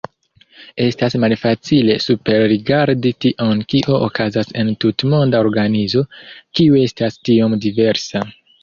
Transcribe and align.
Estas 0.85 1.15
malfacile 1.23 1.97
superrigardi 2.05 3.13
tion 3.27 3.63
kio 3.75 4.01
okazas 4.09 4.53
en 4.65 4.75
tutmonda 4.87 5.45
organizo, 5.49 6.05
kiu 6.59 6.83
estas 6.89 7.25
tiom 7.31 7.61
diversa. 7.69 8.29